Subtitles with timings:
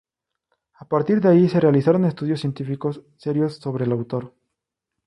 [0.79, 4.33] A partir de ahí, se realizaron estudios científicos serios sobre el autor.